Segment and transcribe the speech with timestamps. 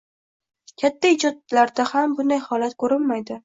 [0.83, 3.37] Katta ijodkorlarda ham bu holat ko‘rinmaydi.